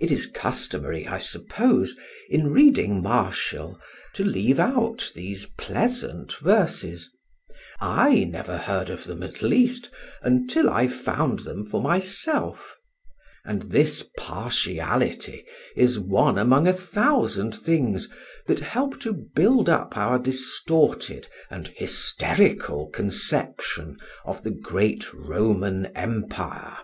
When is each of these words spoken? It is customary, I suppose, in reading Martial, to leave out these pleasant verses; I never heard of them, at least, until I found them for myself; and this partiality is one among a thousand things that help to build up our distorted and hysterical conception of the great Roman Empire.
It 0.00 0.10
is 0.10 0.26
customary, 0.26 1.06
I 1.06 1.20
suppose, 1.20 1.96
in 2.28 2.50
reading 2.50 3.00
Martial, 3.00 3.78
to 4.14 4.24
leave 4.24 4.58
out 4.58 5.12
these 5.14 5.46
pleasant 5.56 6.34
verses; 6.38 7.10
I 7.80 8.24
never 8.24 8.56
heard 8.58 8.90
of 8.90 9.04
them, 9.04 9.22
at 9.22 9.42
least, 9.42 9.88
until 10.20 10.68
I 10.68 10.88
found 10.88 11.38
them 11.46 11.64
for 11.64 11.80
myself; 11.80 12.74
and 13.44 13.62
this 13.70 14.08
partiality 14.18 15.44
is 15.76 15.96
one 15.96 16.38
among 16.38 16.66
a 16.66 16.72
thousand 16.72 17.54
things 17.54 18.08
that 18.48 18.58
help 18.58 18.98
to 19.02 19.12
build 19.12 19.68
up 19.68 19.96
our 19.96 20.18
distorted 20.18 21.28
and 21.50 21.68
hysterical 21.68 22.88
conception 22.88 23.96
of 24.24 24.42
the 24.42 24.50
great 24.50 25.14
Roman 25.14 25.86
Empire. 25.94 26.78